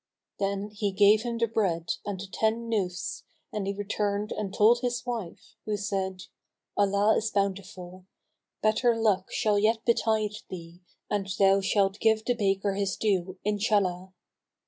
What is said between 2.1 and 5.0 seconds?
the ten Nusfs and he returned and told